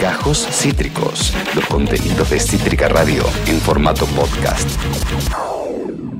[0.00, 4.68] Gajos Cítricos, los contenidos de Cítrica Radio en formato podcast.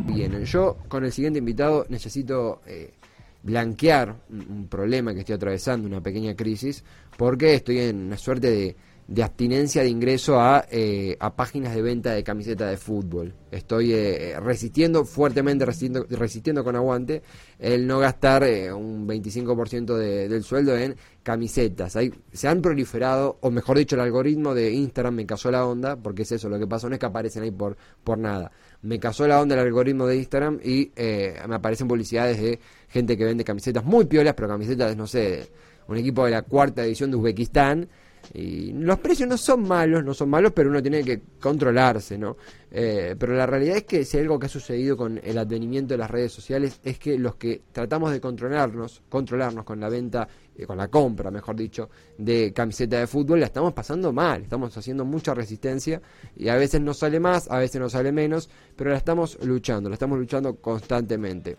[0.07, 2.95] Bien, yo con el siguiente invitado necesito eh,
[3.43, 6.85] blanquear un, problema que estoy atravesando, una pequeña crisis,
[7.19, 8.77] porque estoy en una suerte de
[9.09, 13.35] de abstinencia de ingreso a, eh, a páginas de venta de camiseta de fútbol.
[13.51, 17.23] Estoy eh, resistiendo, fuertemente resistiendo, resistiendo con aguante,
[17.59, 21.97] el no gastar eh, un 25% de, del sueldo en camisetas.
[21.97, 25.97] Hay, se han proliferado, o mejor dicho, el algoritmo de Instagram me casó la onda,
[25.97, 28.51] porque es eso, lo que pasa no es que aparecen ahí por, por nada.
[28.83, 32.59] Me casó la onda el algoritmo de Instagram y me aparecen publicidades de
[32.89, 35.49] gente que vende camisetas muy piolas, pero camisetas, no sé,
[35.87, 37.89] un equipo de la cuarta edición de Uzbekistán
[38.35, 42.37] y los precios no son malos, no son malos, pero uno tiene que controlarse, ¿no?
[42.71, 45.99] Eh, pero la realidad es que si algo que ha sucedido con el advenimiento de
[45.99, 50.27] las redes sociales es que los que tratamos de controlarnos, controlarnos con la venta,
[50.57, 54.77] eh, con la compra, mejor dicho, de camiseta de fútbol, la estamos pasando mal, estamos
[54.77, 56.01] haciendo mucha resistencia
[56.35, 59.91] y a veces nos sale más, a veces nos sale menos, pero la estamos luchando,
[59.91, 61.59] la estamos luchando constantemente.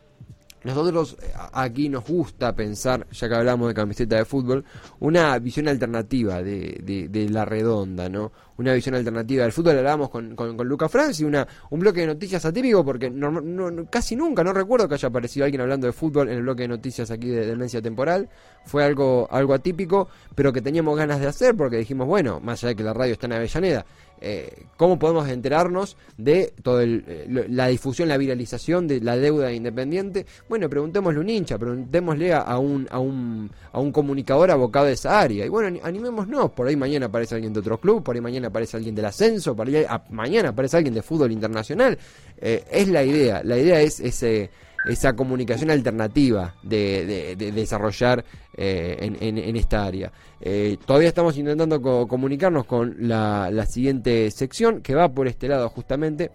[0.63, 4.63] Nosotros eh, aquí nos gusta pensar, ya que hablamos de camiseta de fútbol,
[4.99, 8.31] una visión alternativa de, de, la redonda, ¿no?
[8.57, 9.77] Una visión alternativa del fútbol.
[9.77, 14.15] Hablábamos con, con, con Luca Franci, una, un bloque de noticias atípico, porque no, casi
[14.15, 17.09] nunca, no recuerdo que haya aparecido alguien hablando de fútbol en el bloque de noticias
[17.11, 18.29] aquí de Demencia Temporal.
[18.65, 22.69] Fue algo, algo atípico, pero que teníamos ganas de hacer, porque dijimos, bueno, más allá
[22.69, 23.85] de que la radio está en Avellaneda,
[24.25, 30.25] eh, cómo podemos enterarnos de toda eh, la difusión, la viralización de la deuda Independiente.
[30.47, 34.93] Bueno, preguntémosle a un hincha, preguntémosle a un, a un, a un comunicador abocado de
[34.93, 35.45] esa área.
[35.45, 38.77] Y bueno, animémonos, por ahí mañana aparece alguien de otro club, por ahí mañana aparece
[38.77, 41.97] alguien del ascenso, ahí mañana aparece alguien de fútbol internacional.
[42.37, 44.49] Eh, es la idea, la idea es ese
[44.85, 48.23] esa comunicación alternativa de, desarrollar
[48.55, 50.11] eh, en, esta área.
[50.41, 56.31] Eh, todavía estamos intentando comunicarnos con la, siguiente sección que va por este lado justamente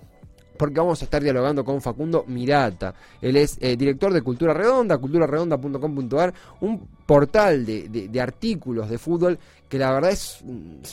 [0.59, 2.95] porque vamos a estar dialogando con Facundo Mirata.
[3.21, 9.39] Él es eh, director de Cultura Redonda, culturaredonda.com.ar, un portal de, artículos de fútbol
[9.69, 10.43] que la verdad es,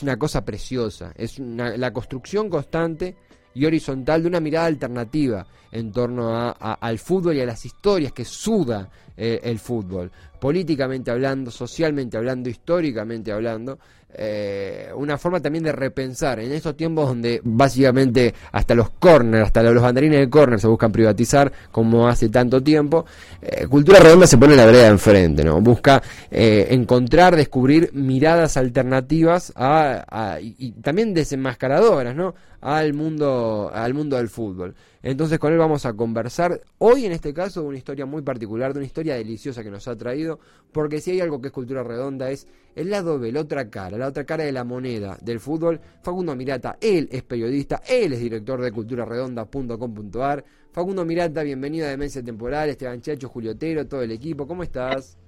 [0.02, 3.16] una cosa preciosa, es la construcción constante
[3.54, 8.14] y horizontal de una mirada alternativa en torno a, al fútbol y a las historias
[8.14, 13.80] que suda eh, el fútbol, políticamente hablando, socialmente hablando, históricamente hablando,
[14.18, 19.64] eh, una forma también de repensar en estos tiempos donde básicamente hasta los corners, hasta
[19.64, 23.06] los banderines de corner se buscan privatizar como hace tanto tiempo,
[23.42, 25.62] eh, Cultura Redonda se pone la vereda enfrente, ¿no?
[25.62, 32.36] busca encontrar, descubrir miradas alternativas a, y, y, también desenmascaradoras ¿no?
[32.66, 34.74] Al mundo, al mundo del fútbol.
[35.04, 38.74] Entonces con él vamos a conversar hoy en este caso de una historia muy particular,
[38.74, 40.40] de una historia deliciosa que nos ha traído,
[40.72, 44.00] porque si hay algo que es cultura redonda es el lado de la otra cara,
[44.00, 45.80] la otra cara de la moneda del fútbol.
[46.02, 50.44] Facundo Mirata, él es periodista, él es director de culturaredonda.com.ar.
[50.72, 55.20] Facundo Mirata, bienvenido a Demencia Temporal, Esteban Chacho, Juliotero, todo el equipo, ¿cómo estás?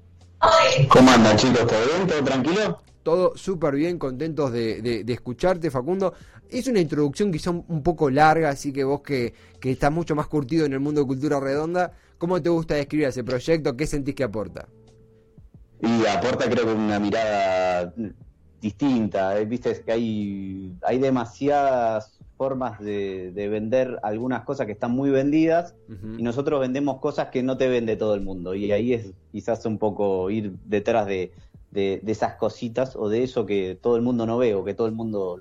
[0.89, 1.67] ¿Cómo andan chicos?
[1.67, 2.07] ¿Todo bien?
[2.07, 2.81] ¿Todo tranquilo?
[3.03, 6.13] Todo súper bien, contentos de, de, escucharte, Facundo.
[6.49, 10.27] Es una introducción quizá un, poco larga, así que vos que, que estás mucho más
[10.27, 13.75] curtido en el mundo de cultura redonda, ¿cómo te gusta describir ese proyecto?
[13.75, 14.67] ¿Qué sentís que aporta?
[15.81, 17.93] Y aporta creo que una mirada
[18.61, 19.39] distinta.
[19.39, 19.45] ¿eh?
[19.45, 25.75] Viste que hay, hay demasiadas formas de, vender algunas cosas que están muy vendidas
[26.17, 28.53] y nosotros vendemos cosas que no te vende todo el mundo.
[28.55, 31.31] Y ahí es quizás un poco ir detrás de,
[31.71, 34.87] de, esas cositas o de eso que todo el mundo no ve o que todo
[34.87, 35.37] el mundo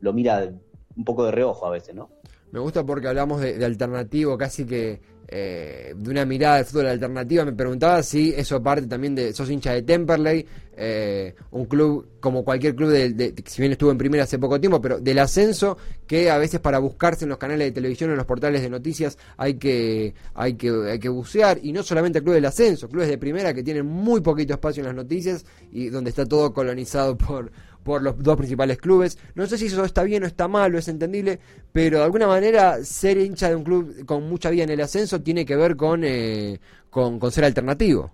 [0.00, 0.52] lo, mira
[0.96, 2.10] un poco de reojo a veces, ¿no?
[2.50, 5.00] Me gusta porque hablamos de, alternativo, casi que
[5.32, 7.44] eh, de una mirada de fútbol alternativa.
[7.44, 9.32] Me preguntaba si eso parte también de.
[9.32, 10.44] Sos hincha de Temperley,
[10.76, 14.80] eh, un club como cualquier club, de, si bien estuvo en primera hace poco tiempo,
[14.80, 18.26] pero del ascenso, que a veces para buscarse en los canales de televisión, en los
[18.26, 21.60] portales de noticias, hay que, hay que, hay que bucear.
[21.62, 24.80] Y no solamente el club del ascenso, clubes de primera que tienen muy poquito espacio
[24.80, 27.52] en las noticias y donde está todo colonizado por
[27.82, 29.18] por los dos principales clubes.
[29.34, 31.38] No sé si eso está bien o está mal o es entendible,
[31.72, 35.20] pero de alguna manera ser hincha de un club con mucha vida en el ascenso
[35.20, 36.60] tiene que ver con, eh,
[36.90, 38.10] con, ser alternativo.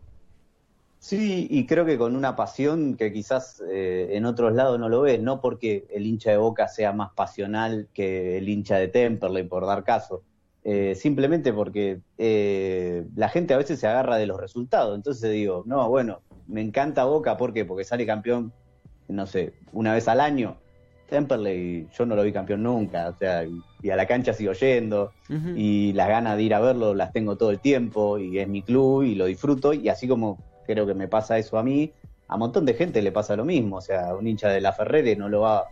[0.98, 5.02] Sí, y creo que con una pasión que quizás eh, en otros lados no lo
[5.02, 9.44] ves, no porque el hincha de Boca sea más pasional que el hincha de Temperley,
[9.44, 10.22] por dar caso,
[10.64, 12.00] eh, simplemente porque
[13.14, 14.96] la gente a veces se agarra de los resultados.
[14.96, 17.64] Entonces digo, no, bueno, me encanta Boca, ¿por qué?
[17.64, 18.52] Porque sale campeón
[19.08, 20.56] no sé, una vez al año.
[21.08, 23.44] Temperley, yo no lo vi campeón nunca, o sea,
[23.80, 25.12] y a la cancha sigo yendo,
[25.54, 28.62] y las ganas de ir a verlo las tengo todo el tiempo, y es mi
[28.62, 31.92] club, y lo disfruto, y así como creo que me pasa eso a mí,
[32.26, 34.72] a un montón de gente le pasa lo mismo, o sea, un hincha de la
[34.72, 35.66] Ferrere no lo va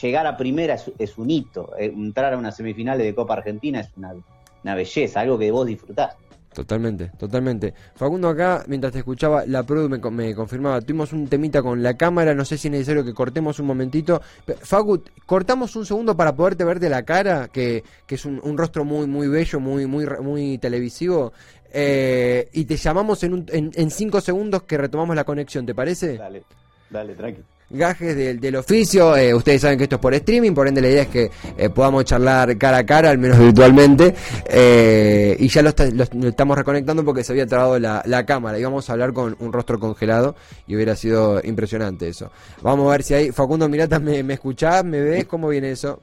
[0.00, 3.90] llegar a primera es, un hito, eh, entrar a una semifinales de Copa Argentina es
[3.96, 4.14] una,
[4.62, 6.16] una belleza, algo que vos disfrutás.
[6.54, 7.72] Totalmente, totalmente.
[7.94, 12.34] Facundo acá, mientras te escuchaba, la Produ me, confirmaba, tuvimos un temita con la cámara,
[12.34, 14.20] no sé si es necesario que cortemos un momentito.
[14.60, 18.84] Facu, cortamos un segundo para poderte ver de la cara, que, que es un, rostro
[18.84, 21.32] muy muy bello, muy muy muy televisivo,
[21.72, 25.74] eh, y te llamamos en, un, en, en cinco segundos que retomamos la conexión, ¿te
[25.74, 26.18] parece?
[26.18, 26.44] Dale,
[26.90, 29.16] dale, tranqui gajes del, del oficio.
[29.16, 31.70] Eh, ustedes saben que esto es por streaming, por ende la idea es que eh,
[31.70, 34.14] podamos charlar cara a cara, al menos virtualmente.
[34.46, 38.58] Eh, y ya lo, estamos reconectando porque se había trabado la, la, cámara.
[38.58, 40.36] Íbamos a hablar con un rostro congelado
[40.66, 42.30] y hubiera sido impresionante eso.
[42.62, 43.32] Vamos a ver si hay.
[43.32, 44.84] Facundo Mirata, ¿me, me escuchás?
[44.84, 45.24] ¿Me ves?
[45.24, 46.00] ¿Cómo viene eso?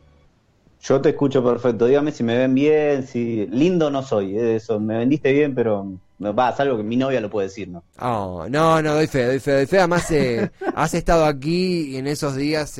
[0.82, 1.86] Yo te escucho perfecto.
[1.86, 4.38] Dígame si me ven bien, si lindo no soy.
[4.38, 7.84] Eso, me vendiste bien, pero Va, es algo que mi novia lo puede decir, ¿no?
[8.00, 9.78] Oh, no, no, doy fe, doy fe, doy fe.
[9.78, 12.80] Además, eh, has estado aquí y en esos días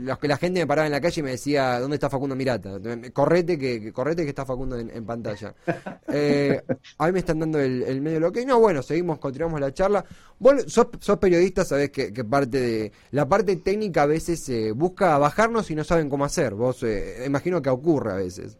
[0.00, 2.34] los que la gente me paraba en la calle y me decía, ¿dónde está Facundo
[2.34, 2.78] Mirata?
[3.12, 5.54] Correte que, correte que está Facundo en, pantalla.
[6.14, 6.60] Eh,
[6.98, 10.04] a me están dando el, medio lo que No, bueno, seguimos, continuamos la charla.
[10.38, 12.92] Vos sos, periodista, sabés que, parte de...
[13.12, 16.54] La parte técnica a veces eh, busca bajarnos y no saben cómo hacer.
[16.54, 18.58] Vos, eh, imagino que ocurre a veces.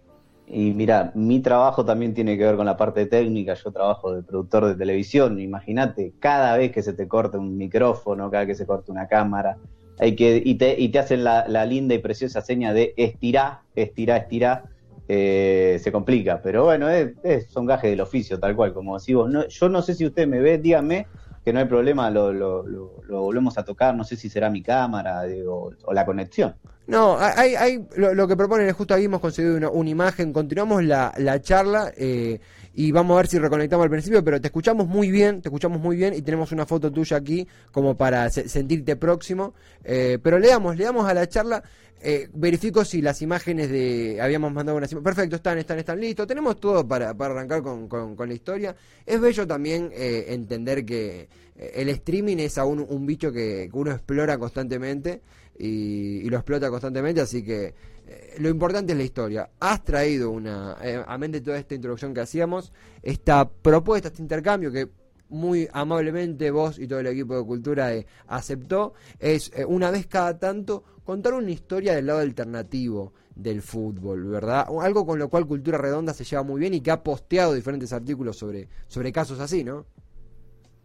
[0.53, 3.55] Y mira, mi trabajo también tiene que ver con la parte técnica.
[3.55, 5.41] Yo trabajo de productor de televisión.
[5.41, 9.09] Imagínate, cada vez que se te corta un micrófono, cada vez que se corta una
[9.09, 9.57] cámara,
[9.99, 14.19] hay que y te, y te hacen la, linda y preciosa seña de estirá, estirá,
[14.19, 14.65] estirá.
[15.09, 17.15] Eh, se complica, pero bueno, es,
[17.49, 19.31] son gajes del oficio, tal cual, como decimos.
[19.31, 21.07] No, yo no sé si usted me ve, dígame
[21.45, 24.63] que no hay problema, lo, lo, lo, volvemos a tocar, no sé si será mi
[24.63, 26.55] cámara o la conexión.
[26.87, 30.85] No, hay, hay lo, que proponen es justo ahí hemos conseguido una, una imagen, continuamos
[30.85, 32.41] la, la charla eh,
[32.75, 35.81] y vamos a ver si reconectamos al principio, pero te escuchamos muy bien, te escuchamos
[35.81, 39.55] muy bien y tenemos una foto tuya aquí como para sentirte próximo,
[39.85, 41.63] eh, pero le damos, le damos a la charla,
[42.01, 46.27] eh, verifico si las imágenes de, habíamos mandado unas imágenes, perfecto, están, están, están listos,
[46.27, 48.75] tenemos todo para, para arrancar con, con, la historia,
[49.05, 51.29] es bello también entender que
[51.75, 55.21] el streaming es aún un bicho que uno explora constantemente
[55.59, 57.75] y, lo explota constantemente, así que
[58.07, 59.51] eh, lo importante es la historia.
[59.61, 62.73] Has traído una, eh, amén de toda esta introducción que hacíamos,
[63.03, 64.89] esta propuesta, este intercambio que
[65.29, 70.39] muy amablemente vos y todo el equipo de cultura eh, aceptó, es una vez cada
[70.39, 74.67] tanto contar una historia del lado alternativo del fútbol, ¿verdad?
[74.81, 77.93] Algo con lo cual Cultura Redonda se lleva muy bien y que ha posteado diferentes
[77.93, 79.87] artículos sobre, sobre casos así, ¿no?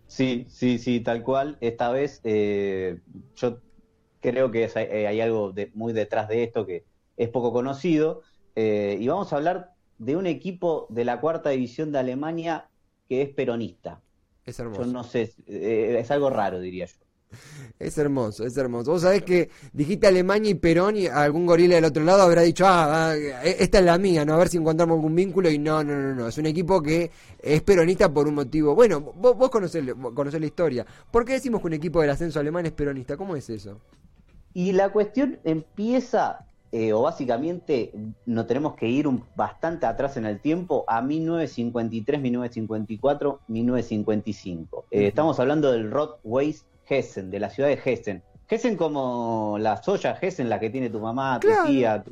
[0.07, 1.57] Sí, sí, sí, tal cual.
[1.61, 2.21] Esta vez
[3.35, 3.61] yo
[4.19, 8.23] creo que eh, hay algo muy detrás de esto que es poco conocido.
[8.55, 12.71] Eh, y vamos a hablar de un equipo de la cuarta división de Alemania
[13.07, 14.03] que es peronista.
[14.45, 14.83] Es hermoso.
[14.83, 17.06] Yo no sé, eh, es algo raro, diría yo.
[17.79, 18.91] Es hermoso, es hermoso.
[18.91, 22.65] Vos sabés que dijiste Alemania y Perón y algún gorila del otro lado habrá dicho,
[22.65, 24.33] ah, ah esta es la mía, ¿no?
[24.33, 25.49] A ver si encontramos algún vínculo.
[25.49, 26.27] Y no, no, no, no.
[26.27, 28.73] Es un equipo que es peronista por un motivo.
[28.73, 29.85] Bueno, vos, vos conocés,
[30.15, 30.85] conocés la historia.
[31.11, 33.15] ¿Por qué decimos que un equipo del ascenso alemán es peronista?
[33.15, 33.79] ¿Cómo es eso?
[34.53, 37.93] Y la cuestión empieza, eh, o básicamente
[38.25, 44.85] no tenemos que ir un, bastante atrás en el tiempo, a 1953, 1954, 1955.
[44.89, 48.23] Estamos hablando del Rotweiss Hessen, de la ciudad de Hessen.
[48.49, 52.03] Hessen como la soya Hessen, la que tiene tu mamá, tu tía.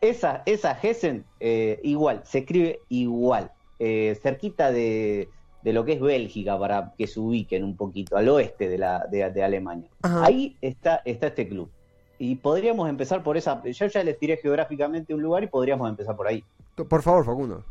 [0.00, 3.50] esa, esa Hessen, eh, igual, se escribe igual.
[3.78, 5.28] Eh, cerquita de,
[5.62, 9.06] de lo que es Bélgica para que se ubiquen un poquito al oeste de, la,
[9.10, 9.88] de, Alemania.
[10.02, 11.70] Ahí está, está este club.
[12.18, 13.62] Y podríamos empezar por esa.
[13.64, 16.44] Yo ya les tiré geográficamente un lugar y podríamos empezar por ahí.
[16.74, 17.64] Por favor, Facundo.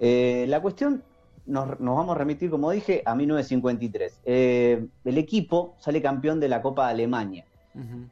[0.00, 1.02] Eh, la cuestión,
[1.48, 4.20] nos, vamos a remitir, como dije, a 1953.
[4.24, 7.44] Eh, el equipo sale campeón de la Copa de Alemania.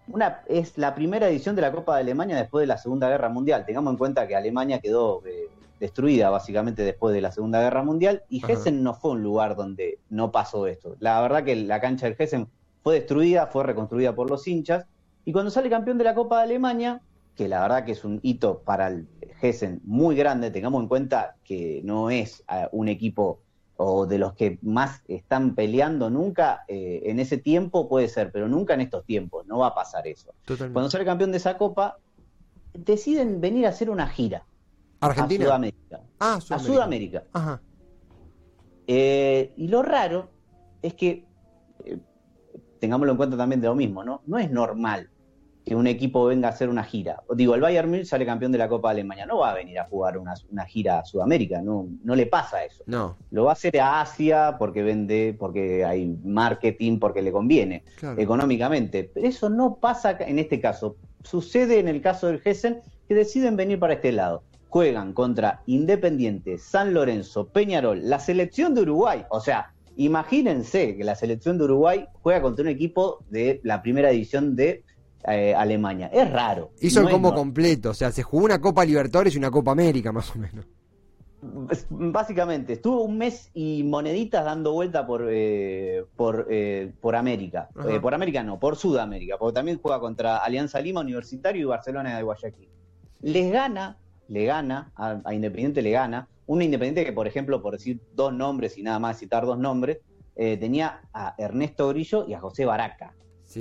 [0.09, 3.29] Una, es la primera edición de la Copa de Alemania después de la Segunda Guerra
[3.29, 3.65] Mundial.
[3.67, 5.49] Tengamos en cuenta que Alemania quedó eh,
[5.81, 9.99] destruida básicamente después de la Segunda Guerra Mundial y Hessen no fue un lugar donde
[10.09, 10.97] no pasó esto.
[11.01, 12.49] La verdad que la cancha del Hessen
[12.83, 14.87] fue destruida, fue reconstruida por los hinchas
[15.25, 17.01] y cuando sale campeón de la Copa de Alemania,
[17.37, 19.07] que la verdad que es un hito para el
[19.41, 23.41] Hessen muy grande, tengamos en cuenta que no es eh, un equipo
[23.77, 28.49] o de los que más están peleando nunca, eh, en ese tiempo puede ser, pero
[28.49, 30.35] nunca en estos tiempos, no va a pasar eso.
[30.47, 31.99] Cuando sale campeón de esa copa,
[32.73, 34.47] deciden venir a hacer una gira
[35.01, 35.45] Argentina.
[35.45, 36.01] A Sudamérica.
[36.19, 37.25] Ah, A Sudamérica.
[37.33, 37.61] Ajá.
[38.87, 40.31] Eh, y lo raro
[40.81, 41.27] es que,
[41.85, 41.99] eh,
[42.79, 44.23] tengámoslo en cuenta también de lo mismo, ¿no?
[44.27, 45.11] No es normal
[45.67, 47.25] que un equipo venga a hacer una gira.
[47.35, 49.81] Digo, el Bayern Munich sale campeón de la Copa de Alemania, no va a venir
[49.81, 52.85] a jugar una, gira a Sudamérica, no, no le pasa eso.
[52.87, 53.17] No.
[53.33, 57.83] Lo va a hacer a Asia porque vende, porque hay marketing, porque le conviene
[58.17, 59.11] económicamente.
[59.13, 60.95] Pero eso no pasa en este caso.
[61.25, 64.45] Sucede en el caso del Hessen que deciden venir para este lado.
[64.69, 69.25] Juegan contra Independiente, San Lorenzo, Peñarol, la selección de Uruguay.
[69.31, 74.11] O sea, imagínense que la selección de Uruguay juega contra un equipo de la primera
[74.11, 74.85] división de
[75.29, 76.09] eh, Alemania.
[76.13, 76.71] Es raro.
[76.81, 80.13] Hizo el combo completo, o sea, se jugó una Copa Libertadores y una Copa América,
[80.13, 80.65] más o menos.
[81.91, 87.69] Básicamente, estuvo un mes y moneditas dando vuelta por eh, por, eh, por América.
[88.01, 92.23] por América no, por Sudamérica, porque también juega contra Alianza Lima, Universitario y Barcelona de
[92.23, 92.69] Guayaquil.
[93.23, 98.01] Les gana, le gana, a, Independiente le gana, una Independiente que, por ejemplo, por decir
[98.15, 99.99] dos nombres y nada más citar dos nombres,
[100.35, 103.15] tenía a Ernesto Grillo y a José Baraca.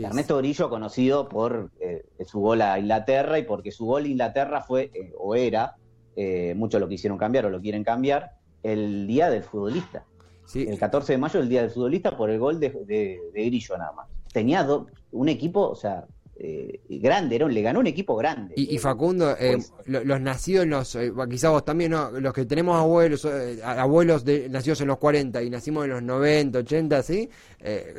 [0.04, 4.62] Ernesto Grillo conocido por eh, su gol a Inglaterra y porque su gol a Inglaterra
[4.62, 5.75] fue eh, o era,
[6.16, 8.32] eh, muchos lo quisieron cambiar o lo quieren cambiar,
[8.64, 10.06] el día del futbolista.
[10.54, 13.92] El 14 de mayo, el día del futbolista, por el gol de, de Grillo nada
[13.94, 14.08] más.
[14.32, 14.68] Tenía
[15.12, 16.06] un equipo, o sea,
[16.38, 18.56] eh, grande, le ganó un equipo grande.
[18.58, 19.72] Y, Facundo, eh, pues,
[20.06, 23.25] los nacidos, los, eh, quizás vos también, los que tenemos abuelos,
[23.63, 27.30] abuelos de, nacidos en los 40 y nacimos en los 90, 80, ¿sí?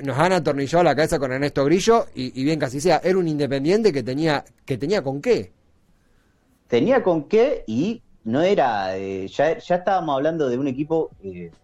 [0.05, 3.91] nos han atornillado la cabeza con Ernesto Grillo y, bien casi sea, era un independiente
[3.91, 5.53] que tenía, que tenía con qué.
[6.69, 11.11] Tenía con qué y no era, ya, ya estábamos hablando de un equipo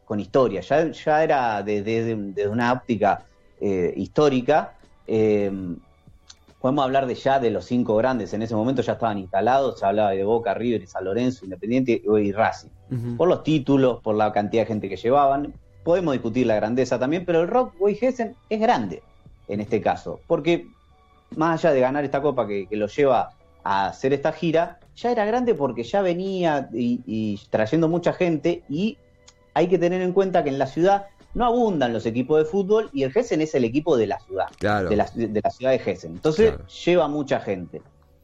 [0.06, 3.26] con historia, ya, ya era desde de, una óptica
[3.60, 4.74] histórica
[6.62, 9.84] podemos hablar de ya de los cinco grandes, en ese momento ya estaban instalados, se
[9.84, 12.68] hablaba de Boca, River y San Lorenzo, Independiente y Racing.
[13.16, 15.52] Por los títulos, por la cantidad de gente que llevaban,
[15.82, 19.02] podemos discutir la grandeza también, pero el Rock Hessen es grande
[19.48, 20.68] en este caso, porque
[21.34, 23.30] más allá de ganar esta copa que, lo lleva
[23.64, 28.98] a hacer esta gira, ya era grande porque ya venía y trayendo mucha gente y
[29.52, 32.90] hay que tener en cuenta que en la ciudad no abundan los equipos de fútbol
[32.92, 35.06] y el Hessen es el equipo de la ciudad, de, la,
[35.50, 36.12] ciudad de Hessen.
[36.12, 37.80] Entonces lleva mucha gente.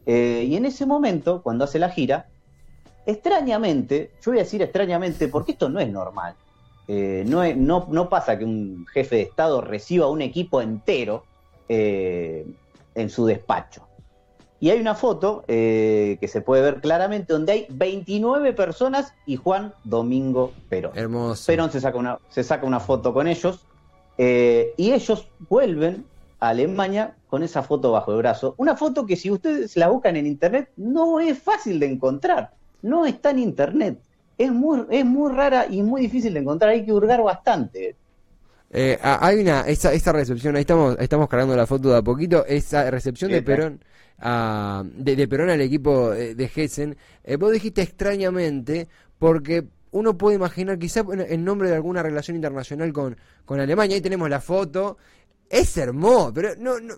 [0.06, 2.28] Eh, y en ese momento, cuando hace la gira,
[3.06, 6.34] extrañamente, yo voy a decir extrañamente porque esto no es normal.
[6.86, 11.24] Eh, no, no, no, pasa que un jefe de Estado reciba un equipo entero
[11.68, 12.46] eh,
[12.94, 13.86] en su despacho.
[14.60, 19.36] Y hay una foto eh, que se puede ver claramente donde hay 29 personas y
[19.36, 20.92] Juan Domingo Perón.
[20.96, 21.46] Hermoso.
[21.46, 23.60] Perón se saca una, se saca una foto con ellos
[24.16, 26.04] eh, y ellos vuelven
[26.40, 28.54] a Alemania con esa foto bajo el brazo.
[28.56, 32.50] Una foto que si ustedes la buscan en internet no es fácil de encontrar.
[32.82, 33.98] No está en internet.
[34.38, 36.70] Es muy, es muy rara y muy difícil de encontrar.
[36.70, 37.96] Hay que hurgar bastante.
[38.70, 42.44] Eh, hay una, esa, esa recepción, ahí estamos, estamos cargando la foto de a poquito,
[42.46, 43.80] esa recepción de Perón
[44.20, 51.04] de, Perón al equipo de, Hessen, eh, vos dijiste extrañamente, porque uno puede imaginar quizá
[51.28, 54.98] en nombre de alguna relación internacional con, con Alemania, ahí tenemos la foto,
[55.48, 56.94] es hermoso, pero no, no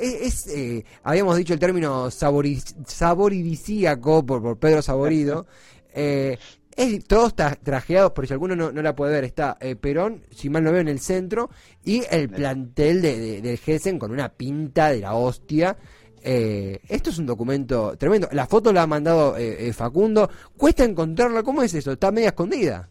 [0.00, 5.46] es, eh, habíamos dicho el término saboridicíaco por, por Pedro Saborido.
[5.94, 6.36] eh,
[6.78, 10.72] es, todos trajeados, por si alguno no, la puede ver, está Perón, si mal no
[10.72, 11.50] veo, en el centro,
[11.84, 15.76] y el plantel de, de, del Hessen con una pinta de la hostia.
[16.22, 18.28] Eh, esto es un documento tremendo.
[18.32, 20.28] La foto la ha mandado eh, eh, Facundo.
[20.56, 21.42] Cuesta encontrarla.
[21.42, 21.92] ¿Cómo es eso?
[21.92, 22.88] ¿Está medio escondida?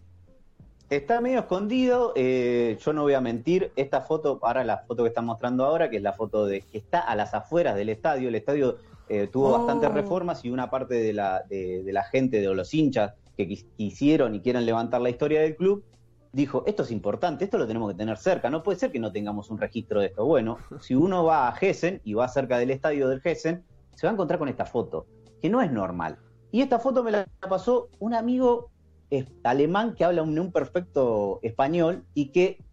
[0.90, 2.14] Está medio escondido.
[2.16, 3.72] yo no voy a mentir.
[3.76, 6.78] Esta foto, ahora la foto que están mostrando ahora, que es la foto de que
[6.78, 8.30] está a las afueras del estadio.
[8.30, 8.78] El estadio
[9.32, 9.94] tuvo bastantes oh.
[9.94, 14.36] reformas y una parte de la, de, de la gente, de los hinchas que quisieron
[14.36, 15.86] y quieren levantar la historia del club,
[16.34, 19.12] dijo, esto es importante, esto lo tenemos que tener cerca, no puede ser que no
[19.12, 20.26] tengamos un registro de esto.
[20.26, 23.64] Bueno, si uno va a Hessen y va cerca del estadio del Hessen,
[23.96, 25.06] se va a encontrar con esta foto,
[25.42, 26.18] que no es normal.
[26.52, 28.72] Y esta foto me la pasó un amigo
[29.44, 32.64] alemán que habla un, un perfecto español y que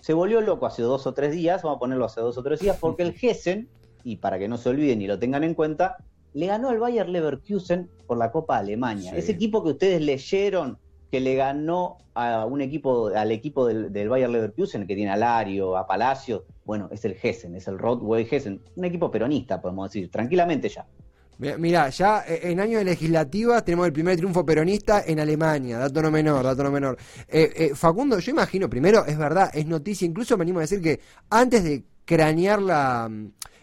[0.00, 2.60] se volvió loco hace dos o tres días, vamos a ponerlo hace dos o tres
[2.60, 3.68] días, porque el Hessen,
[4.02, 5.96] y para que no se olviden y lo tengan en cuenta,
[6.34, 9.12] le ganó al Bayer Leverkusen por la Copa Alemania.
[9.16, 10.78] Ese equipo que ustedes leyeron
[11.10, 15.16] que le ganó a un equipo, al equipo del, del Bayer Leverkusen, que tiene a
[15.16, 19.90] Lario, a Palacio, bueno, es el Hessen, es el Rottweiler Hessen, un equipo peronista, podemos
[19.90, 20.86] decir, tranquilamente ya.
[21.58, 26.02] Mira, ya eh, en años de legislativa tenemos el primer triunfo peronista en Alemania, dato
[26.02, 26.98] no menor, dato no menor.
[27.26, 30.82] Eh, eh, Facundo, yo imagino, primero, es verdad, es noticia, incluso me animo a decir
[30.82, 33.10] que antes de cranear la,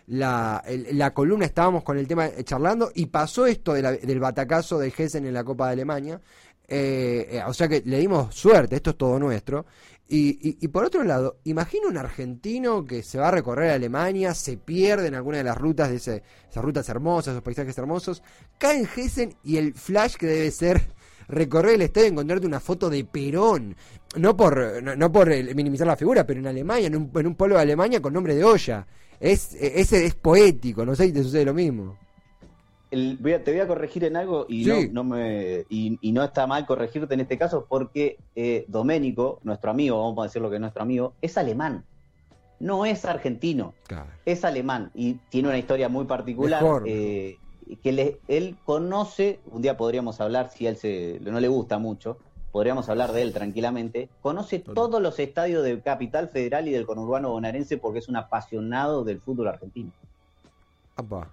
[0.08, 5.26] la, la columna estábamos con el tema charlando y pasó esto del batacazo de Hessen
[5.26, 6.22] en la Copa de Alemania.
[6.70, 9.66] Eh, eh, o sea que le dimos suerte, esto es todo nuestro.
[10.10, 14.34] Y, y, por otro lado, imagino un argentino que se va a recorrer a Alemania,
[14.34, 18.24] se pierde en alguna de las rutas de ese, esas rutas hermosas, esos paisajes hermosos,
[18.58, 20.82] cae en Hessen y el flash que debe ser
[21.28, 23.76] recorrer el estadio y encontrarte una foto de Perón.
[24.16, 27.58] No por, no, por minimizar la figura, pero en Alemania, en un, en un pueblo
[27.58, 28.88] de Alemania con nombre de olla.
[29.20, 31.98] Es, ese es poético, no sé si te sucede lo mismo.
[32.90, 37.16] Te voy a corregir en algo y, no, no me, y, no está mal corregirte
[37.16, 41.14] en este caso porque eh, Doménico, nuestro amigo, vamos a decirlo que es nuestro amigo,
[41.22, 41.84] es alemán.
[42.60, 43.76] No es argentino,
[44.26, 47.38] es alemán y tiene una historia muy particular eh,
[47.84, 52.18] que él conoce, un día podríamos hablar, si a él se, no le gusta mucho,
[52.58, 57.30] podríamos hablar de él tranquilamente, conoce todos los estadios de Capital Federal y del conurbano
[57.30, 59.92] bonaerense porque es un apasionado del fútbol argentino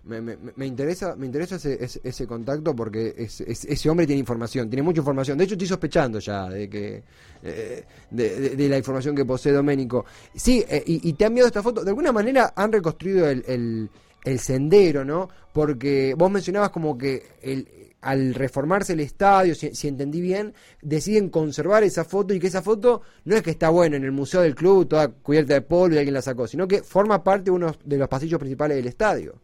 [0.04, 5.38] me, interesa, me interesa ese, ese, contacto porque ese hombre tiene información, tiene mucha información.
[5.38, 7.02] De hecho, estoy sospechando ya de que
[7.42, 10.04] eh, de, la información que posee Doménico.
[10.34, 11.82] Sí, eh, y, te han enviado esta foto.
[11.82, 13.88] De alguna manera han reconstruido el,
[14.22, 15.30] el, sendero, ¿no?
[15.54, 17.66] Porque vos mencionabas como que el,
[18.04, 23.02] al reformarse el estadio, si, entendí bien, deciden conservar esa foto y que esa foto
[23.24, 25.98] no es que está bueno en el museo del club, toda cubierta de polvo y
[25.98, 29.40] alguien la sacó, sino que forma parte de uno de los pasillos principales del estadio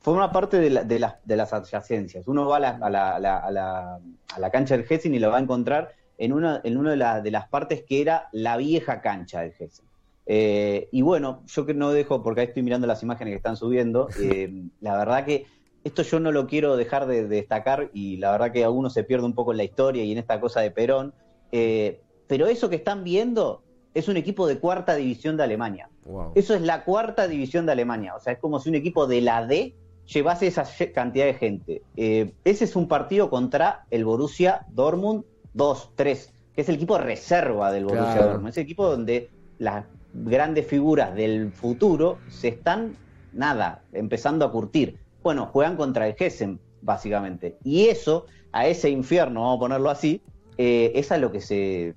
[0.00, 2.26] forma parte de, la, de, de, las adyacencias.
[2.26, 5.40] Uno va a la, a, la, a, la, cancha del Hessen y lo va a
[5.40, 9.84] encontrar en una, en una de, las partes que era la vieja cancha del Hessen.
[10.26, 13.56] Eh, y bueno, yo que no dejo, porque ahí estoy mirando las imágenes que están
[13.56, 15.46] subiendo, eh, la verdad que
[15.84, 19.04] esto yo no lo quiero dejar de, destacar y la verdad que a uno se
[19.04, 21.14] pierde un poco en la historia y en esta cosa de Perón,
[21.52, 23.62] eh, pero eso que están viendo
[23.94, 25.88] es un equipo de cuarta división de Alemania.
[26.34, 29.20] Eso es la cuarta división de Alemania, o sea, es como si un equipo de
[29.20, 29.74] la D
[30.06, 31.82] llevase esa cantidad de gente.
[31.96, 37.72] Eh, ese es un partido contra el Borussia Dortmund 2-3, que es el equipo reserva
[37.72, 38.48] del Borussia Dortmund.
[38.48, 42.96] Es el equipo donde las grandes figuras del futuro se están,
[43.32, 44.98] nada, empezando a curtir.
[45.22, 47.56] Bueno, juegan contra el Hessen, básicamente.
[47.64, 50.22] Y eso, a ese infierno, vamos a ponerlo así,
[50.56, 51.94] eh, es a lo que se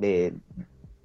[0.00, 0.32] eh,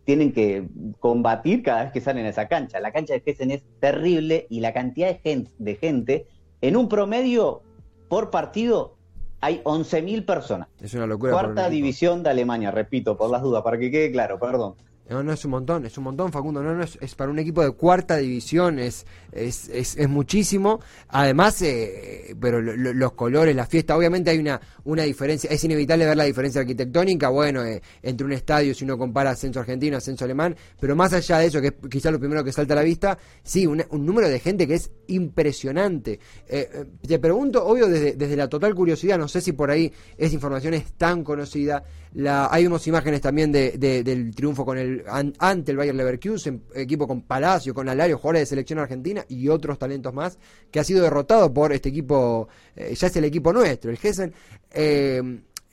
[0.04, 0.68] tienen que
[1.00, 2.80] combatir cada vez que salen a esa cancha.
[2.80, 6.28] La cancha de Hessen es terrible y la cantidad de gente, de gente
[6.62, 7.62] en un promedio
[8.08, 8.96] por partido
[9.42, 10.68] hay 11.000 personas.
[10.80, 11.32] Es una locura.
[11.32, 14.76] Cuarta división de Alemania, repito, por las dudas, para que quede claro, perdón.
[15.10, 16.64] No, no es un montón, es un montón, Facundo.
[16.64, 20.80] No, no es, es para un equipo de cuarta división, es, es, es, muchísimo.
[21.10, 26.16] Además, eh, pero los colores, la fiesta, obviamente hay una, una diferencia, es inevitable ver
[26.16, 30.56] la diferencia arquitectónica, bueno, eh, entre un estadio, si uno compara ascenso argentino, ascenso alemán,
[30.80, 33.18] pero más allá de eso, que es quizás lo primero que salta a la vista,
[33.44, 36.20] sí, un, número de gente que es impresionante.
[36.48, 40.34] Eh, te pregunto, obvio, desde, desde la total curiosidad, no sé si por ahí esa
[40.34, 41.84] información es tan conocida.
[42.14, 47.08] La, hay unas imágenes también de, del triunfo con el ante el Bayern Leverkusen, equipo
[47.08, 50.38] con Palacio, con Alario, jugadores de selección argentina y otros talentos más,
[50.70, 54.34] que ha sido derrotado por este equipo, eh, ya es el equipo nuestro, el Hessen.
[54.72, 55.22] Eh,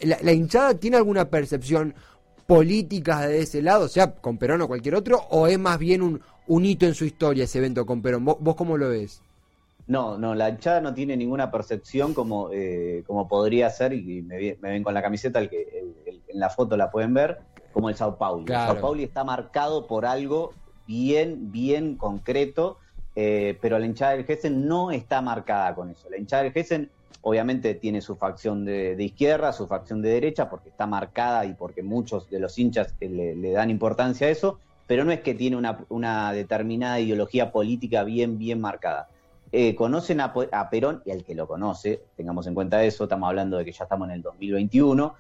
[0.01, 1.95] la, hinchada tiene alguna percepción
[2.47, 6.65] política de ese lado, sea con Perón o cualquier otro, o es más bien un,
[6.65, 8.25] hito en su historia ese evento con Perón?
[8.25, 9.21] ¿Vos, cómo lo ves?
[9.87, 14.55] No, no, la hinchada no tiene ninguna percepción como, eh, como podría ser, y me,
[14.55, 15.78] ven con la camiseta, el que
[16.29, 17.39] en la foto la pueden ver,
[17.73, 18.45] como el Sao Paulo.
[18.47, 20.53] El Sao Paulo está marcado por algo
[20.87, 22.79] bien, bien concreto,
[23.15, 26.09] eh, pero la hinchada del Hessen no está marcada con eso.
[26.11, 26.91] La hinchada del Hessen
[27.23, 31.83] obviamente tiene su facción de, izquierda, su facción de derecha, porque está marcada y porque
[31.83, 36.33] muchos de los hinchas le, dan importancia a eso, pero no es que tiene una,
[36.33, 39.09] determinada ideología política bien, bien marcada.
[39.51, 43.29] Eh, conocen a, a, Perón, y al que lo conoce, tengamos en cuenta eso, estamos
[43.29, 45.15] hablando de que ya estamos en el 2021,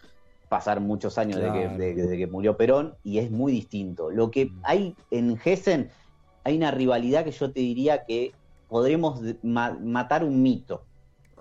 [0.48, 4.10] pasar muchos años desde, que, murió Perón y es muy distinto.
[4.10, 4.60] Lo que mm.
[4.62, 5.90] hay en Hessen,
[6.44, 8.32] hay una rivalidad que yo te diría que
[8.68, 10.82] podremos matar un mito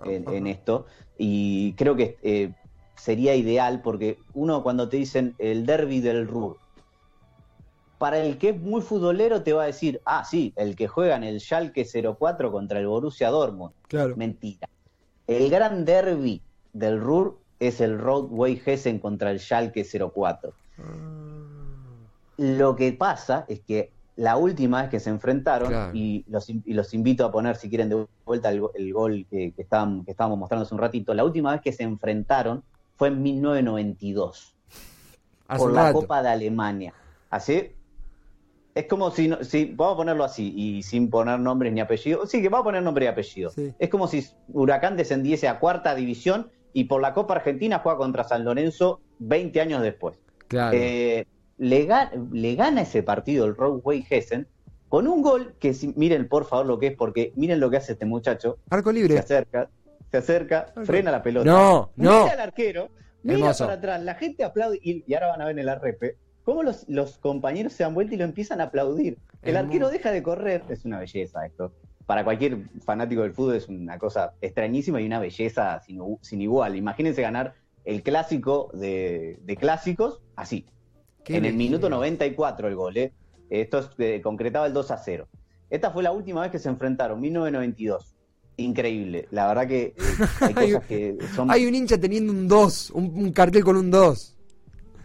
[0.04, 0.86] en, esto
[1.18, 2.52] y creo que eh,
[2.94, 6.56] sería ideal porque uno cuando te dicen el derby del Ruhr,
[7.98, 11.16] para el que es muy futbolero te va a decir, ah, sí, el que juega
[11.16, 13.74] en el Schalke 04 contra el Borussia Dortmund.
[13.88, 14.16] Claro.
[14.16, 14.68] Mentira.
[15.26, 16.40] El gran derby
[16.72, 20.52] del Ruhr es el Roadway Hessen contra el Schalke 04.
[20.78, 20.82] Ah.
[22.38, 27.24] Lo que pasa es que la última vez que se enfrentaron, y, los, los, invito
[27.24, 31.14] a poner si quieren de vuelta el, gol que, que, estábamos mostrando hace un ratito,
[31.14, 32.64] la última vez que se enfrentaron
[32.96, 34.56] fue en 1992,
[35.56, 36.94] por la Copa de Alemania.
[37.30, 37.72] Así,
[38.74, 42.42] es como si, si, vamos a ponerlo así, y sin poner nombres ni apellidos, sí,
[42.42, 43.52] que vamos a poner nombre y apellido.
[43.78, 48.24] Es como si Huracán descendiese a cuarta división y por la Copa Argentina juega contra
[48.24, 50.18] San Lorenzo 20 años después.
[50.48, 50.76] Claro.
[50.76, 51.26] Eh,
[51.58, 51.88] le,
[52.32, 54.46] le gana ese partido el Roadway Hessen
[54.88, 57.92] con un gol que, miren por favor lo que es, porque miren lo que hace
[57.92, 58.58] este muchacho.
[58.70, 59.14] Arco libre.
[59.14, 59.68] Se acerca,
[60.10, 61.50] se acerca, frena la pelota.
[61.50, 62.22] No, no.
[62.22, 62.90] Mira al arquero,
[63.22, 66.16] mira para atrás, la gente aplaude y, y, ahora van a ver en el arrepe
[66.44, 69.18] cómo los, los compañeros se dan vuelta y lo empiezan a aplaudir.
[69.42, 71.72] El arquero deja de correr, es una belleza esto.
[72.08, 76.74] Para cualquier fanático del fútbol es una cosa extrañísima y una belleza sin, igual.
[76.74, 77.52] Imagínense ganar
[77.84, 80.64] el clásico de, clásicos así.
[81.26, 83.12] en el minuto 94 el gol, ¿eh?
[83.50, 85.28] Esto es, eh, concretaba el 2 a 0.
[85.68, 88.14] Esta fue la última vez que se enfrentaron, 1992.
[88.56, 89.28] Increíble.
[89.30, 89.94] La verdad que eh,
[90.40, 91.50] hay cosas que son.
[91.50, 94.37] Hay un hincha teniendo un 2, un, cartel con un 2.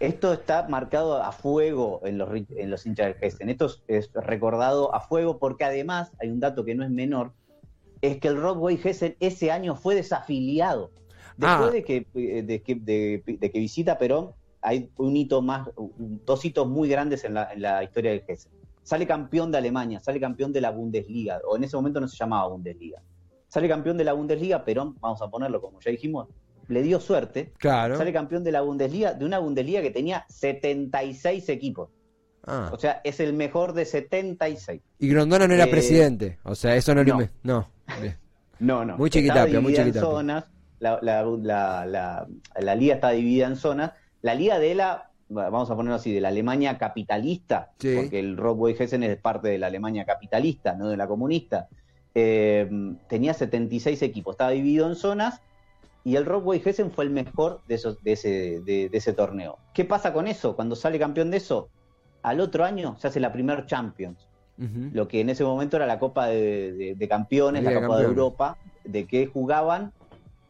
[0.00, 3.48] Esto está marcado a fuego en los, en los hinchas del Gesten.
[3.48, 7.32] Esto es, recordado a fuego porque además hay un dato que no es menor:
[8.00, 10.90] es que el Rockway Hessen ese año fue desafiliado.
[11.36, 11.72] Después ah.
[11.72, 14.32] de, que, eh, de, que, de que visita Perón,
[14.64, 18.50] hay un hito más, dos hitos muy grandes en la, historia del Hessen.
[18.82, 22.16] Sale campeón de Alemania, sale campeón de la Bundesliga, o en ese momento no se
[22.16, 23.02] llamaba Bundesliga.
[23.48, 26.28] Sale campeón de la Bundesliga, Perón, vamos a ponerlo como ya dijimos,
[26.68, 27.52] le dio suerte.
[27.58, 27.96] Claro.
[27.96, 31.90] Sale campeón de la Bundesliga, de una Bundesliga que tenía 76 equipos.
[32.46, 32.70] Ah.
[32.72, 34.82] O sea, es el mejor de 76.
[34.98, 37.18] Y Grondona no era eh, presidente, o sea, eso no lo...
[37.42, 37.68] No.
[38.60, 38.84] No.
[38.84, 40.00] no, Muy chiquitapia, muy chiquitapia.
[40.00, 40.44] zonas,
[40.78, 42.26] la, la,
[42.60, 43.92] la liga está dividida en zonas
[44.24, 48.80] la liga de la, vamos a ponerlo así, de la Alemania capitalista, porque el Rockwood
[48.80, 51.68] Hessen es parte de la Alemania capitalista, no de la comunista,
[52.14, 52.66] eh,
[53.06, 55.42] tenía 76 equipos, estaba dividido en zonas
[56.04, 59.58] y el Rockwood Hessen fue el mejor de, esos, de, ese, de, ese torneo.
[59.72, 60.54] ¿Qué pasa con eso?
[60.54, 61.70] Cuando sale campeón de eso,
[62.22, 65.98] al otro año se hace la primer Champions, lo que en ese momento era la
[65.98, 69.92] Copa de, Campeones, la, Copa de Europa, de que jugaban,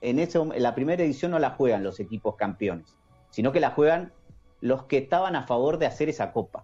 [0.02, 2.94] en, ese, en la primera edición no la juegan los equipos campeones
[3.34, 4.12] sino que la juegan
[4.60, 6.62] los que estaban a favor de hacer esa copa.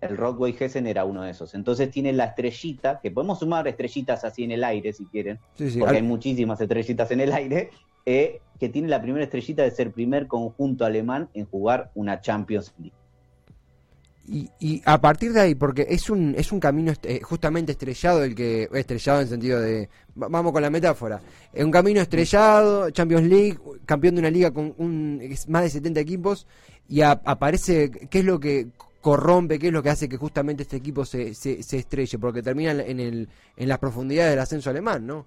[0.00, 1.52] El Rockway Hessen era uno de esos.
[1.56, 5.40] Entonces tiene la estrellita, que podemos sumar estrellitas así en el aire si quieren,
[5.80, 7.70] porque hay muchísimas estrellitas en el aire,
[8.06, 12.72] eh, que tiene la primera estrellita de ser primer conjunto alemán en jugar una Champions
[12.78, 12.94] League.
[14.28, 18.34] Y, a partir de ahí, porque es un, es un camino eh, justamente estrellado, el
[18.34, 21.20] que estrellado en sentido de, vamos con la metáfora,
[21.52, 26.00] es un camino estrellado, Champions League, campeón de una liga con un, más de 70
[26.00, 26.48] equipos,
[26.88, 28.68] y aparece, ¿qué es lo que
[29.00, 32.18] corrompe, qué es lo que hace que justamente este equipo se, se, se estrelle?
[32.18, 35.26] Porque termina en, el, en las profundidades del ascenso alemán, ¿no?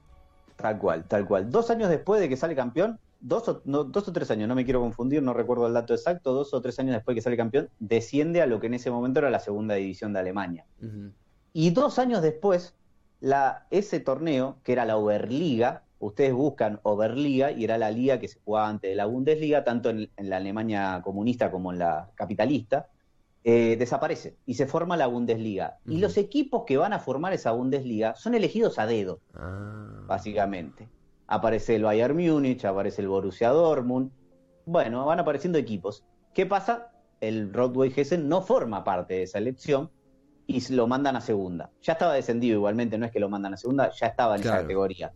[0.62, 1.50] Tal cual, tal cual.
[1.50, 4.66] Dos años después de que sale campeón, dos o, dos o tres años, no me
[4.66, 7.70] quiero confundir, no recuerdo el dato exacto, dos o tres años después que sale campeón,
[7.80, 10.66] desciende a lo que en ese momento era la segunda división de Alemania.
[11.54, 12.76] Y dos años después,
[13.22, 18.28] la, ese torneo, que era la Oberliga, ustedes buscan Oberliga y era la liga que
[18.28, 22.90] se jugaba antes de la Bundesliga, tanto en, la Alemania comunista como en la capitalista,
[23.44, 25.80] eh, desaparece y se forma la Bundesliga.
[25.86, 30.04] Y los equipos que van a formar esa Bundesliga son elegidos a dedo, ah.
[30.08, 30.88] básicamente
[31.30, 34.12] aparece el Bayern Múnich, aparece el Borussia Dortmund.
[34.66, 36.04] Bueno, van apareciendo equipos.
[36.34, 36.92] ¿Qué pasa?
[37.22, 39.92] El Rockway Hessen no forma parte de esa elección
[40.48, 41.72] y lo mandan a segunda.
[41.84, 44.62] Ya estaba descendido igualmente, no es que lo mandan a segunda, ya estaba en esa
[44.62, 45.14] categoría.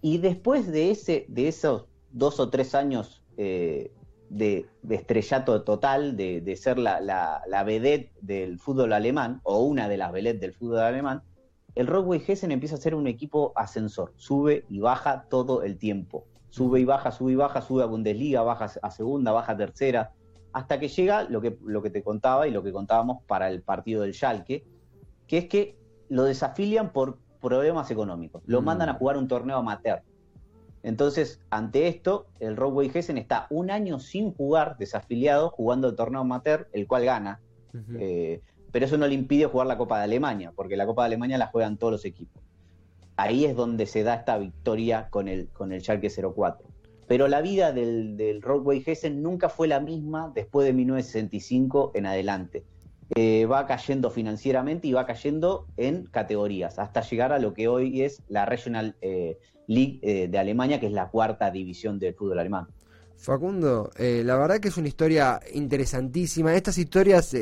[0.00, 3.90] Y después de, ese, de esos dos o tres años eh,
[4.30, 9.96] de, estrellato total, de, ser la, la, la, vedette del fútbol alemán, o una de
[9.96, 11.22] las vedettes del fútbol alemán,
[11.74, 16.26] el Rockway Hessen empieza a ser un equipo ascensor, sube y baja todo el tiempo.
[16.50, 20.12] Sube y baja, sube y baja, sube a Bundesliga, baja a segunda, baja a tercera,
[20.52, 23.62] hasta que llega lo que, lo que te contaba y lo que contábamos para el
[23.62, 24.64] partido del Schalke,
[25.26, 28.64] que es que lo desafilian por problemas económicos, lo mm.
[28.64, 30.02] mandan a jugar un torneo amateur.
[30.82, 36.20] Entonces, ante esto, el Rockway Hessen está un año sin jugar, desafiliado, jugando el torneo
[36.20, 37.40] amateur, el cual gana
[38.72, 41.38] pero eso no le impide jugar la Copa de Alemania, porque la Copa de Alemania
[41.38, 42.42] la juegan todos los equipos.
[43.16, 46.68] Ahí es donde se da esta victoria con el, con el Schalke 04.
[47.06, 52.06] Pero la vida del, del Rockway Hessen nunca fue la misma después de 1965 en
[52.06, 52.64] adelante.
[53.14, 58.02] Eh, va cayendo financieramente y va cayendo en categorías, hasta llegar a lo que hoy
[58.02, 62.38] es la Regional eh, League eh, de Alemania, que es la cuarta división del fútbol
[62.38, 62.68] alemán.
[63.16, 66.54] Facundo, la verdad que es una historia interesantísima.
[66.54, 67.34] Estas historias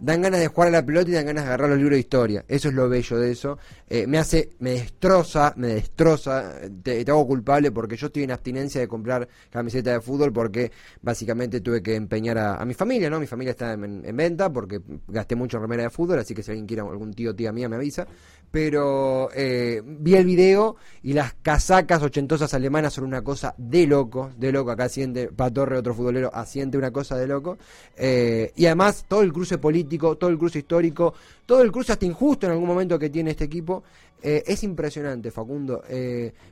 [0.00, 2.00] dan ganas de jugar a la pelota y dan ganas de agarrar los libros de
[2.00, 2.44] historia.
[2.48, 3.58] Eso es lo bello de eso.
[3.88, 8.80] Eh, me hace, me destroza, me destroza, te, hago culpable porque yo estoy en abstinencia
[8.80, 10.70] de comprar camiseta de fútbol porque
[11.02, 13.20] básicamente tuve que empeñar a, mi familia, ¿no?
[13.20, 16.50] Mi familia está en, venta porque gasté mucho en remera de fútbol, así que si
[16.50, 18.06] alguien quiere algún tío tía mía me avisa.
[18.50, 24.30] Pero eh, vi el video y las casacas ochentosas alemanas son una cosa de loco,
[24.36, 24.70] de loco.
[24.70, 27.58] Acá siente Patorre, otro futbolero, asiente una cosa de loco.
[27.96, 31.14] Eh, y además todo el cruce político, todo el cruce histórico,
[31.46, 33.84] todo el cruce hasta injusto en algún momento que tiene este equipo,
[34.22, 35.82] eh, es impresionante, Facundo.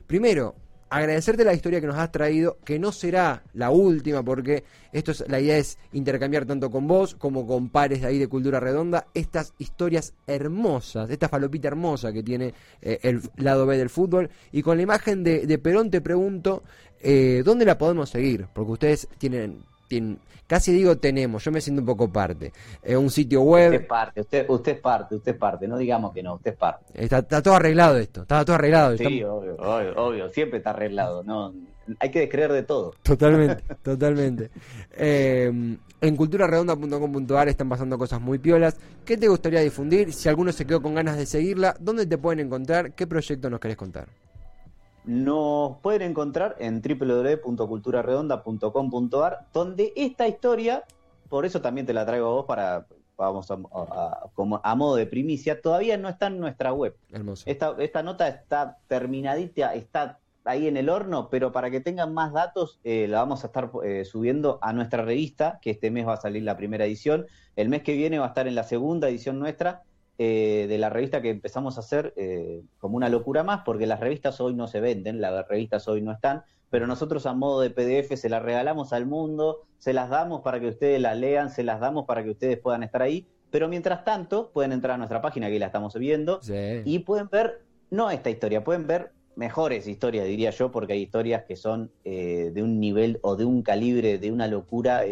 [0.07, 0.55] primero,
[0.89, 5.23] agradecerte la historia que nos has traído, que no será la última, porque esto es,
[5.27, 9.07] la idea es intercambiar tanto con vos como con pares de ahí de Cultura Redonda
[9.13, 14.29] estas historias hermosas, esta falopita hermosa que tiene eh, el lado B del fútbol.
[14.51, 16.63] Y con la imagen de, de Perón te pregunto,
[17.01, 18.47] eh, ¿dónde la podemos seguir?
[18.53, 19.63] Porque ustedes tienen
[20.47, 22.51] casi digo tenemos, yo me siento un poco parte.
[22.81, 23.71] Es un sitio web.
[23.71, 26.51] Usted es parte, usted, usted es parte, usted es parte, no digamos que no, usted
[26.51, 26.85] es parte.
[26.93, 28.97] Está, todo arreglado esto, está todo arreglado.
[28.97, 31.53] Sí, obvio, obvio, siempre está arreglado, no,
[31.99, 32.93] hay que descreer de todo.
[33.01, 34.51] Totalmente, totalmente.
[34.91, 38.77] Eh, en culturaredonda.com.ar están pasando cosas muy piolas.
[39.05, 40.13] ¿Qué te gustaría difundir?
[40.13, 42.93] Si alguno se quedó con ganas de seguirla, ¿dónde te pueden encontrar?
[42.93, 44.07] ¿Qué proyecto nos querés contar?
[45.09, 50.83] Nos pueden encontrar en www.culturaredonda.com.ar, donde esta historia,
[51.29, 52.85] por eso también te la traigo a vos para,
[53.17, 53.57] vamos a,
[54.35, 56.95] como a modo de primicia, todavía no está en nuestra web.
[57.47, 62.31] Esta, esta nota está terminadita, está ahí en el horno, pero para que tengan más
[62.31, 66.13] datos, eh, la vamos a estar eh, subiendo a nuestra revista, que este mes va
[66.13, 67.25] a salir la primera edición.
[67.55, 69.81] El mes que viene va a estar en la segunda edición nuestra
[70.21, 74.01] eh, de la revista que empezamos a hacer eh, como una locura más, porque las
[74.01, 77.69] revistas hoy no se venden, las revistas hoy no están, pero nosotros a modo de
[77.69, 81.63] PDF se las regalamos al mundo, se las damos para que ustedes las lean, se
[81.63, 85.21] las damos para que ustedes puedan estar ahí, pero mientras tanto pueden entrar a nuestra
[85.21, 86.41] página que la estamos viendo
[86.83, 91.45] y pueden ver, no esta historia, pueden ver mejores historias, diría yo, porque hay historias
[91.45, 95.05] que son eh, de un nivel o de un calibre, de una locura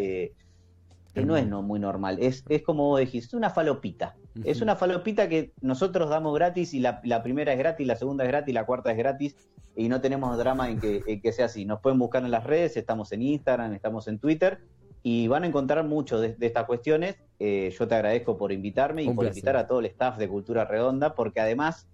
[1.14, 2.18] que no es no, muy normal.
[2.20, 4.16] Es, es como vos dijiste, una falopita.
[4.44, 8.28] Es una falopita que nosotros damos gratis y la, primera es gratis, la segunda es
[8.28, 9.36] gratis, la cuarta es gratis
[9.76, 11.64] y no tenemos drama en que, que sea así.
[11.64, 14.60] Nos pueden buscar en las redes, estamos en Instagram, estamos en Twitter
[15.02, 17.16] y van a encontrar mucho de, estas cuestiones.
[17.38, 20.64] Eh, yo te agradezco por invitarme y por invitar a todo el staff de Cultura
[20.64, 21.88] Redonda porque además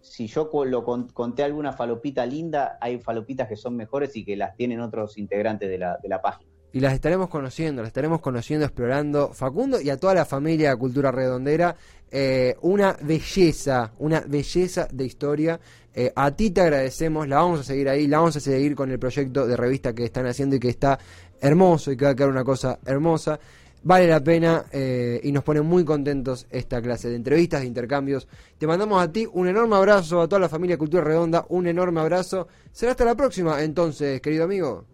[0.00, 4.56] si yo lo conté alguna falopita linda, hay falopitas que son mejores y que las
[4.56, 8.64] tienen otros integrantes de la, de la página y las estaremos conociendo, las estaremos conociendo,
[8.64, 9.32] explorando.
[9.32, 11.74] Facundo y a toda la familia Cultura Redondera,
[12.10, 15.60] eh, una belleza, una belleza de historia.
[15.92, 18.90] Eh, a ti te agradecemos, la vamos a seguir ahí, la vamos a seguir con
[18.90, 20.98] el proyecto de revista que están haciendo y que está
[21.40, 23.40] hermoso y que va a quedar una cosa hermosa.
[23.82, 28.28] Vale la pena eh, y nos pone muy contentos esta clase de entrevistas, de intercambios.
[28.58, 32.00] Te mandamos a ti un enorme abrazo, a toda la familia Cultura Redonda, un enorme
[32.00, 32.46] abrazo.
[32.72, 34.84] Será hasta la próxima, entonces, querido amigo.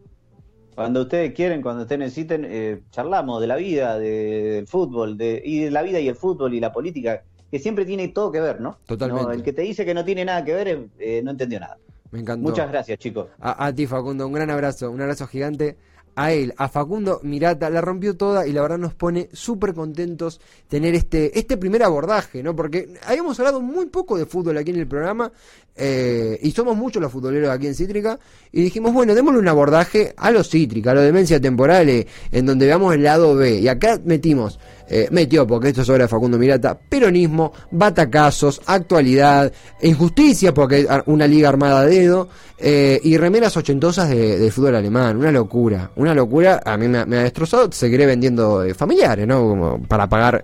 [0.77, 5.61] Cuando ustedes quieren, cuando ustedes necesiten, eh, charlamos de la vida, del fútbol, de, y
[5.61, 8.61] de la vida y el fútbol y la política, que siempre tiene todo que ver,
[8.61, 8.79] ¿no?
[8.85, 9.35] Totalmente.
[9.35, 11.79] el que te dice que no tiene nada que ver, eh, no entendió nada.
[12.11, 12.47] Me encantó.
[12.47, 13.29] Muchas gracias, chicos.
[13.41, 15.79] A, a, ti, Facundo, un gran abrazo, un abrazo gigante.
[16.17, 20.41] A él, a Facundo Mirata, la rompió toda y la verdad nos pone súper contentos
[20.69, 22.57] tener este, este primer abordaje, ¿no?
[22.57, 25.31] Porque habíamos hablado muy poco de fútbol aquí en el programa
[25.79, 28.19] eh, y somos muchos los futboleros aquí en Cítrica,
[28.51, 32.67] y dijimos, bueno, démosle un abordaje a los Cítrica, a los demencia temporales, en donde
[32.67, 33.61] veamos el lado B.
[33.61, 39.53] Y acá metimos, eh, metió, porque esto es obra de Facundo Mirata, peronismo, batacazos, actualidad,
[39.83, 45.31] injusticia, porque una liga armada a dedo, eh, y remeras ochentosas de, fútbol alemán, una
[45.31, 49.41] locura, una locura, a mí me, ha destrozado, seguiré vendiendo familiares, ¿no?
[49.41, 50.43] Como para pagar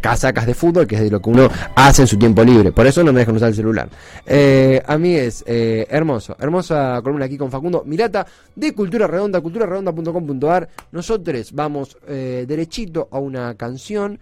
[0.00, 2.86] casacas de fútbol, que es de lo que uno hace en su tiempo libre, por
[2.86, 3.88] eso no me dejan usar el celular.
[4.26, 9.40] Eh, a mí es eh, hermoso, hermosa columna aquí con Facundo Mirata de Cultura Redonda,
[9.40, 10.68] culturaredonda.com.ar.
[10.92, 14.18] Nosotros vamos eh, derechito a una canción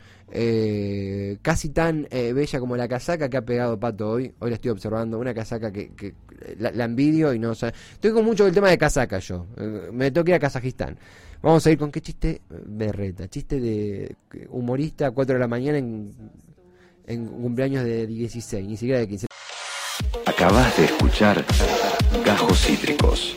[1.42, 4.35] casi tan bella como la casaca que ha pegado Pato hoy.
[4.40, 6.14] Hoy la estoy observando, una casaca que,
[6.59, 7.72] la, envidio y no sé.
[7.92, 9.46] Estoy con mucho el tema de casaca yo.
[9.92, 10.99] me toca ir a Kazajistán.
[11.42, 14.16] Vamos a ir con qué chiste berreta, chiste de
[14.49, 16.12] humorista a 4 de la mañana en,
[17.07, 19.27] en cumpleaños de 16, ni siquiera de 15.
[20.27, 21.44] Acabas de escuchar
[22.25, 23.37] Gajos Cítricos.